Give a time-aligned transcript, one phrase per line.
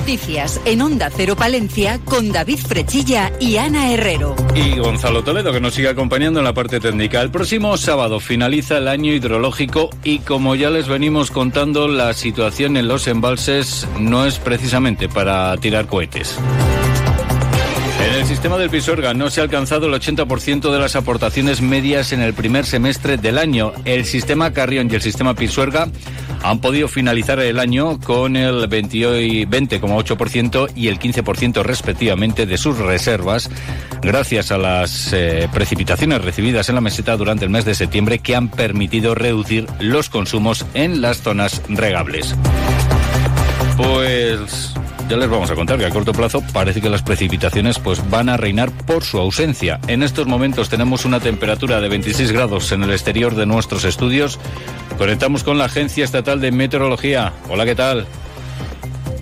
[0.00, 4.34] Noticias en Onda Cero Palencia con David Frechilla y Ana Herrero.
[4.54, 7.20] Y Gonzalo Toledo que nos sigue acompañando en la parte técnica.
[7.20, 12.78] El próximo sábado finaliza el año hidrológico y como ya les venimos contando, la situación
[12.78, 16.38] en los embalses no es precisamente para tirar cohetes.
[18.00, 22.12] En el sistema del Pisuerga no se ha alcanzado el 80% de las aportaciones medias
[22.12, 23.72] en el primer semestre del año.
[23.84, 25.88] El sistema Carrión y el sistema Pisuerga
[26.42, 33.50] han podido finalizar el año con el 20,8% y el 15% respectivamente de sus reservas,
[34.00, 38.34] gracias a las eh, precipitaciones recibidas en la meseta durante el mes de septiembre que
[38.34, 42.34] han permitido reducir los consumos en las zonas regables.
[43.76, 44.74] Pues
[45.10, 48.28] ya les vamos a contar que a corto plazo parece que las precipitaciones pues van
[48.28, 49.80] a reinar por su ausencia.
[49.88, 54.38] En estos momentos tenemos una temperatura de 26 grados en el exterior de nuestros estudios.
[54.98, 57.32] Conectamos con la Agencia Estatal de Meteorología.
[57.48, 58.06] Hola, ¿qué tal?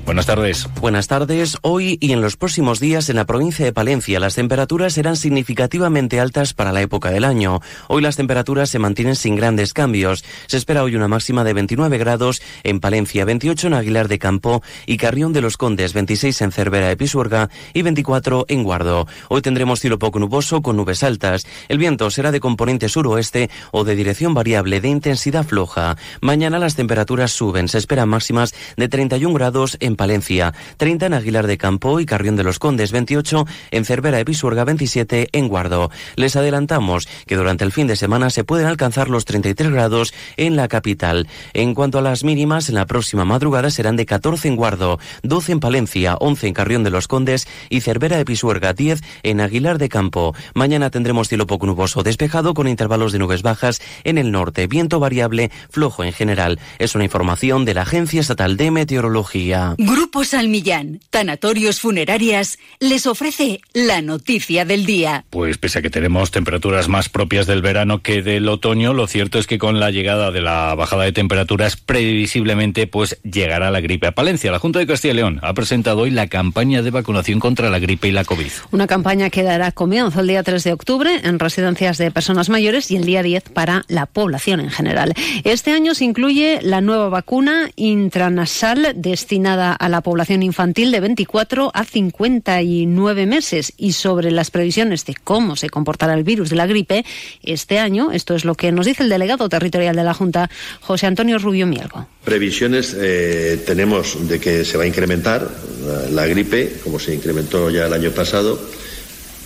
[0.08, 0.66] Buenas tardes.
[0.80, 1.58] Buenas tardes.
[1.60, 6.18] Hoy y en los próximos días en la provincia de Palencia las temperaturas serán significativamente
[6.18, 7.60] altas para la época del año.
[7.88, 10.24] Hoy las temperaturas se mantienen sin grandes cambios.
[10.46, 14.62] Se espera hoy una máxima de 29 grados en Palencia, 28 en Aguilar de Campo
[14.86, 19.06] y Carrión de los Condes, 26 en Cervera de Pisuerga y 24 en Guardo.
[19.28, 21.46] Hoy tendremos cielo poco nuboso con nubes altas.
[21.68, 25.98] El viento será de componente suroeste o de dirección variable de intensidad floja.
[26.22, 27.68] Mañana las temperaturas suben.
[27.68, 32.36] Se esperan máximas de 31 grados en Palencia, 30 en Aguilar de Campo y Carrión
[32.36, 35.90] de los Condes, 28 en Cervera de Pisuerga, 27 en Guardo.
[36.16, 40.56] Les adelantamos que durante el fin de semana se pueden alcanzar los 33 grados en
[40.56, 41.28] la capital.
[41.52, 45.52] En cuanto a las mínimas, en la próxima madrugada serán de 14 en Guardo, 12
[45.52, 49.76] en Palencia, 11 en Carrión de los Condes y Cervera de Pisuerga, 10 en Aguilar
[49.76, 50.34] de Campo.
[50.54, 55.00] Mañana tendremos cielo poco nuboso despejado con intervalos de nubes bajas en el norte, viento
[55.00, 56.60] variable flojo en general.
[56.78, 59.74] Es una información de la Agencia Estatal de Meteorología.
[59.90, 65.24] Grupo Salmillán, Tanatorios Funerarias, les ofrece la noticia del día.
[65.30, 69.38] Pues pese a que tenemos temperaturas más propias del verano que del otoño, lo cierto
[69.38, 74.08] es que con la llegada de la bajada de temperaturas, previsiblemente pues llegará la gripe
[74.08, 74.52] a Palencia.
[74.52, 77.78] La Junta de Castilla y León ha presentado hoy la campaña de vacunación contra la
[77.78, 78.52] gripe y la COVID.
[78.72, 82.90] Una campaña que dará comienzo el día 3 de octubre en residencias de personas mayores
[82.90, 85.14] y el día 10 para la población en general.
[85.44, 91.70] Este año se incluye la nueva vacuna intranasal destinada a la población infantil de 24
[91.72, 96.66] a 59 meses y sobre las previsiones de cómo se comportará el virus de la
[96.66, 97.04] gripe
[97.42, 100.50] este año, esto es lo que nos dice el delegado territorial de la Junta,
[100.80, 102.06] José Antonio Rubio Mielgo.
[102.24, 105.48] Previsiones eh, tenemos de que se va a incrementar
[105.86, 108.58] la, la gripe, como se incrementó ya el año pasado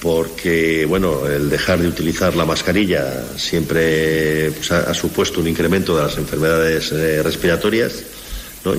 [0.03, 5.97] porque bueno, el dejar de utilizar la mascarilla siempre pues, ha, ha, supuesto un incremento
[5.97, 8.03] de las enfermedades eh, respiratorias.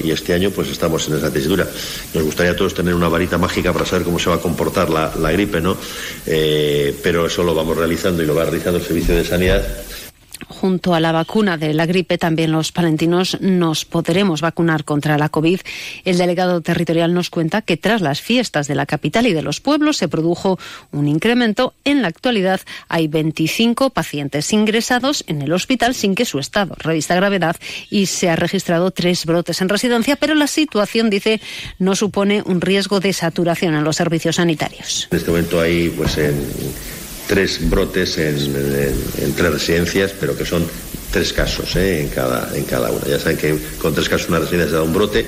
[0.04, 1.68] Y este año pues estamos en esa tesitura.
[2.14, 4.90] Nos gustaría a todos tener una varita mágica para saber cómo se va a comportar
[4.90, 5.78] la, la gripe, ¿no?
[6.26, 9.83] Eh, pero eso lo vamos realizando y lo va realizando el Servicio de Sanidad
[10.54, 15.30] junto a la vacuna de la gripe, también los palentinos nos podremos vacunar contra la
[15.30, 15.60] COVID.
[16.06, 19.60] El delegado territorial nos cuenta que tras las fiestas de la capital y de los
[19.60, 20.60] pueblos se produjo
[20.92, 21.74] un incremento.
[21.84, 27.16] En la actualidad hay 25 pacientes ingresados en el hospital sin que su estado revista
[27.16, 27.56] gravedad
[27.90, 31.42] y se ha registrado tres brotes en residencia, pero la situación, dice,
[31.80, 35.08] no supone un riesgo de saturación en los servicios sanitarios.
[35.12, 36.36] En este momento hay, pues, en
[37.28, 40.66] tres brotes en, tres residencias, pero que son
[41.12, 42.02] tres casos ¿eh?
[42.02, 43.06] en, cada, en cada una.
[43.06, 45.26] Ya saben que con tres casos una residencia da un brote,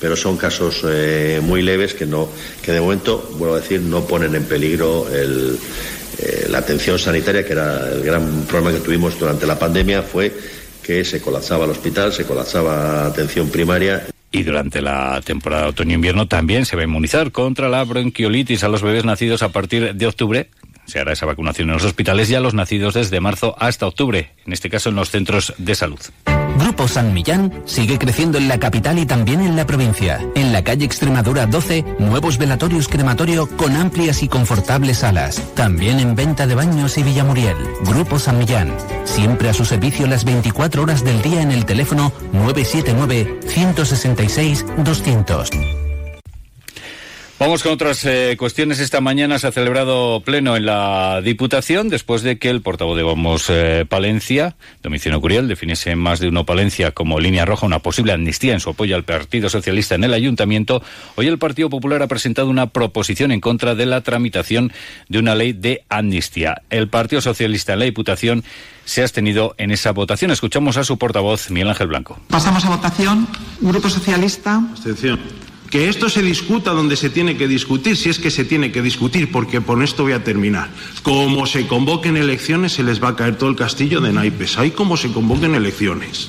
[0.00, 2.28] pero son casos eh, muy leves que, no,
[2.62, 5.58] que de momento, vuelvo a decir, no ponen en peligro el,
[6.18, 10.32] eh, la atención sanitaria, que era el gran problema que tuvimos durante la pandemia, fue
[10.82, 14.06] que se colapsaba el hospital, se colapsaba atención primaria.
[14.30, 18.82] Y durante la temporada otoño-invierno también se va a inmunizar contra la bronquiolitis a los
[18.82, 20.48] bebés nacidos a partir de octubre,
[20.86, 24.32] se hará esa vacunación en los hospitales y a los nacidos desde marzo hasta octubre,
[24.46, 26.00] en este caso en los centros de salud.
[26.58, 30.20] Grupo San Millán sigue creciendo en la capital y también en la provincia.
[30.34, 35.42] En la calle Extremadura 12, nuevos velatorios crematorio con amplias y confortables salas.
[35.54, 37.56] También en venta de baños y Villamuriel.
[37.82, 38.74] Grupo San Millán.
[39.04, 45.50] Siempre a su servicio las 24 horas del día en el teléfono 979 166 200.
[47.38, 48.80] Vamos con otras eh, cuestiones.
[48.80, 53.02] Esta mañana se ha celebrado pleno en la Diputación después de que el portavoz de
[53.02, 57.80] Vamos eh, Palencia, Domiciano Curiel, definiese en más de uno Palencia como línea roja una
[57.80, 60.82] posible amnistía en su apoyo al Partido Socialista en el Ayuntamiento.
[61.16, 64.72] Hoy el Partido Popular ha presentado una proposición en contra de la tramitación
[65.10, 66.62] de una ley de amnistía.
[66.70, 68.44] El Partido Socialista en la Diputación
[68.86, 70.30] se ha abstenido en esa votación.
[70.30, 72.18] Escuchamos a su portavoz, Miguel Ángel Blanco.
[72.28, 73.28] Pasamos a votación.
[73.60, 74.56] Grupo Socialista.
[74.70, 75.20] Abstención
[75.76, 78.80] Que esto se discuta donde se tiene que discutir, si es que se tiene que
[78.80, 80.70] discutir, porque por esto voy a terminar.
[81.02, 84.56] Como se convoquen elecciones, se les va a caer todo el castillo de naipes.
[84.56, 86.28] Hay como se convoquen elecciones.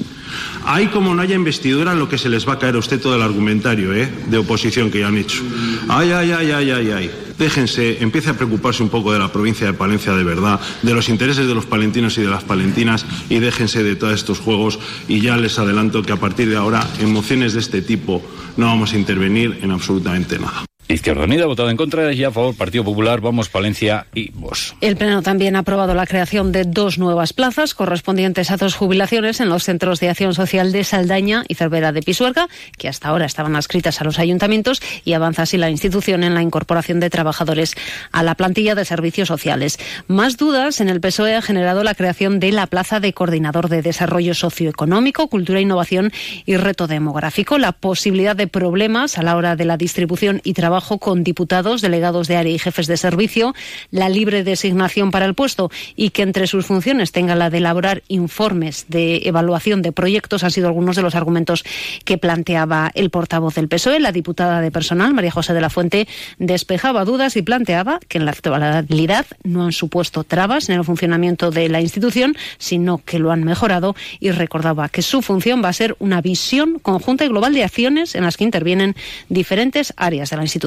[0.66, 3.00] Hay como no haya investidura en lo que se les va a caer a usted
[3.00, 4.12] todo el argumentario ¿eh?
[4.26, 5.42] de oposición que ya han hecho.
[5.88, 7.12] Ay, ay, ay, ay, ay, ay.
[7.38, 11.10] Déjense, empiece a preocuparse un poco de la provincia de Palencia de verdad, de los
[11.10, 15.22] intereses de los palentinos y de las palentinas y déjense de todos estos juegos y
[15.22, 18.24] ya les adelanto que a partir de ahora en mociones de este tipo
[18.58, 20.66] no vamos a intervenir en absolutamente nada.
[20.90, 24.74] Izquierda Unida ha votado en contra y a favor Partido Popular, Vamos, Palencia y Vos.
[24.80, 29.42] El Pleno también ha aprobado la creación de dos nuevas plazas correspondientes a dos jubilaciones
[29.42, 32.48] en los centros de acción social de Saldaña y Cervera de Pisuerga,
[32.78, 36.42] que hasta ahora estaban adscritas a los ayuntamientos, y avanza así la institución en la
[36.42, 37.76] incorporación de trabajadores
[38.14, 39.80] a la plantilla de servicios sociales.
[40.08, 43.82] Más dudas en el PSOE ha generado la creación de la plaza de coordinador de
[43.82, 46.14] desarrollo socioeconómico, cultura, innovación
[46.46, 50.77] y reto demográfico, la posibilidad de problemas a la hora de la distribución y trabajo
[51.00, 53.56] con diputados, delegados de área y jefes de servicio,
[53.92, 58.04] la libre designación para el puesto y que entre sus funciones tenga la de elaborar
[58.08, 61.64] informes de evaluación de proyectos han sido algunos de los argumentos
[62.06, 64.00] que planteaba el portavoz del PSOE.
[64.00, 66.08] La diputada de personal, María José de la Fuente,
[66.38, 71.52] despejaba dudas y planteaba que en la actualidad no han supuesto trabas en el funcionamiento
[71.52, 75.74] de la institución, sino que lo han mejorado y recordaba que su función va a
[75.74, 78.96] ser una visión conjunta y global de acciones en las que intervienen
[79.30, 80.67] diferentes áreas de la institución.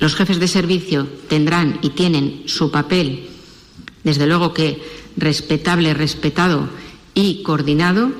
[0.00, 3.28] Los jefes de servicio tendrán y tienen su papel,
[4.02, 4.82] desde luego que
[5.16, 6.68] respetable, respetado
[7.14, 8.12] y coordinado,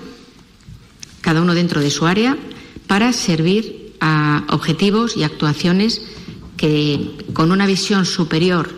[1.21, 2.39] cada uno dentro de su área,
[2.87, 6.03] para servir a objetivos y actuaciones
[6.57, 8.71] que con una visión superior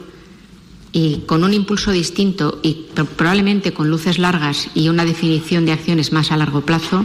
[0.92, 2.86] y con un impulso distinto y
[3.16, 7.04] probablemente con luces largas y una definición de acciones más a largo plazo,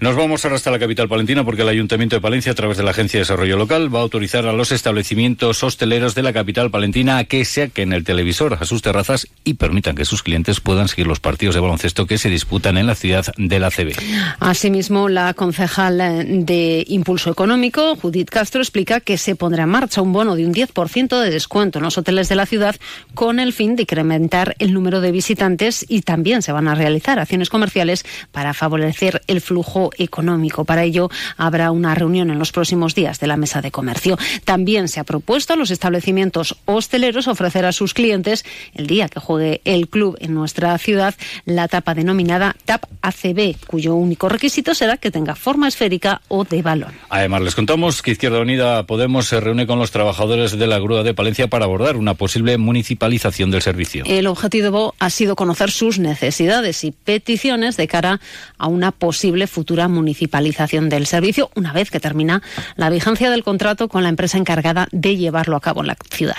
[0.00, 2.82] nos vamos ahora hasta la capital palentina porque el Ayuntamiento de Palencia, a través de
[2.82, 6.70] la Agencia de Desarrollo Local, va a autorizar a los establecimientos hosteleros de la capital
[6.70, 10.88] palentina a que saquen el televisor a sus terrazas y permitan que sus clientes puedan
[10.88, 13.92] seguir los partidos de baloncesto que se disputan en la ciudad de la CB.
[14.40, 15.98] Asimismo, la concejal
[16.46, 20.54] de Impulso Económico, Judith Castro, explica que se pondrá en marcha un bono de un
[20.54, 22.76] 10% de descuento en los hoteles de la ciudad
[23.14, 27.18] con el fin de incrementar el número de visitantes y también se van a realizar
[27.18, 30.64] acciones comerciales para favorecer el flujo económico.
[30.64, 34.18] Para ello habrá una reunión en los próximos días de la mesa de comercio.
[34.44, 38.44] También se ha propuesto a los establecimientos hosteleros ofrecer a sus clientes
[38.74, 41.14] el día que juegue el club en nuestra ciudad
[41.44, 46.62] la tapa denominada TAP ACB, cuyo único requisito será que tenga forma esférica o de
[46.62, 46.92] balón.
[47.08, 51.02] Además, les contamos que Izquierda Unida Podemos se reúne con los trabajadores de la grúa
[51.02, 54.04] de Palencia para abordar una posible municipalización del servicio.
[54.06, 58.20] El objetivo ha sido conocer sus necesidades y peticiones de cara
[58.56, 62.42] a una posible futura municipalización del servicio una vez que termina
[62.76, 66.36] la vigencia del contrato con la empresa encargada de llevarlo a cabo en la ciudad.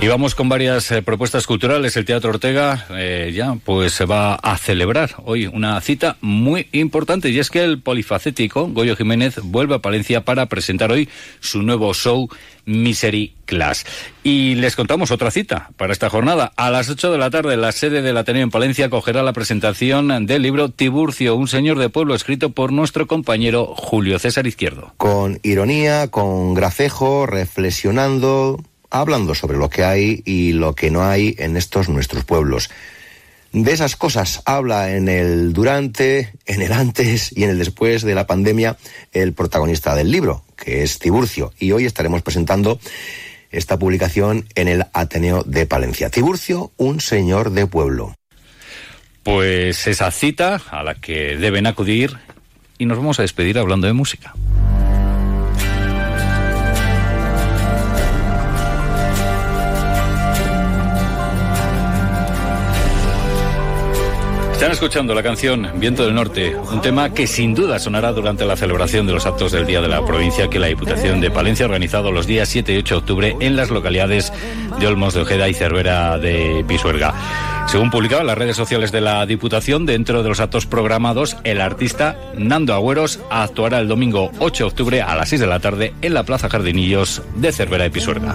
[0.00, 1.96] Y vamos con varias eh, propuestas culturales.
[1.96, 7.30] El Teatro Ortega eh, ya pues se va a celebrar hoy una cita muy importante
[7.30, 11.08] y es que el polifacético Goyo Jiménez vuelve a Palencia para presentar hoy
[11.40, 12.28] su nuevo show
[12.64, 13.86] Misery Class.
[14.22, 16.52] Y les contamos otra cita para esta jornada.
[16.54, 20.26] A las 8 de la tarde la sede del Ateneo en Palencia cogerá la presentación
[20.26, 24.92] del libro Tiburcio, un señor de pueblo escrito por nuestro compañero Julio César Izquierdo.
[24.96, 31.34] Con ironía, con gracejo, reflexionando hablando sobre lo que hay y lo que no hay
[31.38, 32.70] en estos nuestros pueblos.
[33.52, 38.14] De esas cosas habla en el durante, en el antes y en el después de
[38.14, 38.76] la pandemia
[39.12, 42.78] el protagonista del libro, que es Tiburcio, y hoy estaremos presentando
[43.50, 46.10] esta publicación en el Ateneo de Palencia.
[46.10, 48.14] Tiburcio, un señor de pueblo.
[49.22, 52.18] Pues esa cita a la que deben acudir
[52.76, 54.34] y nos vamos a despedir hablando de música.
[64.58, 68.56] Están escuchando la canción Viento del Norte, un tema que sin duda sonará durante la
[68.56, 71.68] celebración de los actos del Día de la Provincia que la Diputación de Palencia ha
[71.68, 74.32] organizado los días 7 y 8 de octubre en las localidades
[74.80, 77.14] de Olmos de Ojeda y Cervera de Pisuerga.
[77.68, 81.60] Según publicaba en las redes sociales de la Diputación, dentro de los actos programados, el
[81.60, 85.94] artista Nando Agüeros actuará el domingo 8 de octubre a las 6 de la tarde
[86.02, 88.34] en la Plaza Jardinillos de Cervera de Pisuerga.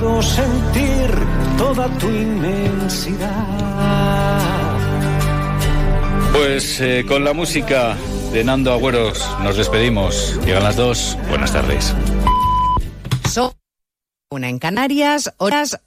[6.33, 7.95] Pues eh, con la música
[8.33, 10.37] de Nando Agüeros nos despedimos.
[10.45, 11.17] Llegan las dos.
[11.29, 11.93] Buenas tardes.
[14.33, 15.79] una en Canarias, horas